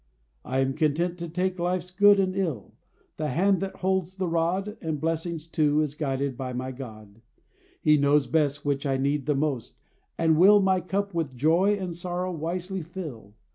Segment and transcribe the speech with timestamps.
[0.43, 2.73] I am content to take Life's good and ill:
[3.17, 7.21] the hand that holds the rod, And blessings too, is guided by my God.
[7.83, 9.77] He knows best which I need the most,
[10.17, 13.35] and will My cup with joy and sorrow wisely fill.